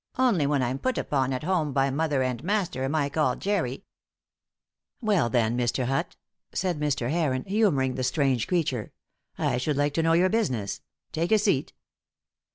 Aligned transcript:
"Only 0.17 0.47
when 0.47 0.63
I'm 0.63 0.79
put 0.79 0.97
upon 0.97 1.31
at 1.31 1.43
home 1.43 1.73
by 1.73 1.91
mother 1.91 2.23
and 2.23 2.43
master 2.43 2.83
am 2.83 2.95
I 2.95 3.07
called 3.07 3.39
Jerry." 3.39 3.85
"Well, 4.99 5.29
then, 5.29 5.55
Mr. 5.55 5.85
Hutt," 5.85 6.15
said 6.53 6.79
Mr. 6.79 7.11
Heron, 7.11 7.43
humouring 7.45 7.93
the 7.93 8.03
strange 8.03 8.47
creature, 8.47 8.93
"I 9.37 9.57
should 9.57 9.77
like 9.77 9.93
to 9.93 10.01
know 10.01 10.13
your 10.13 10.29
business. 10.29 10.81
Take 11.11 11.31
a 11.31 11.37
seat." 11.37 11.73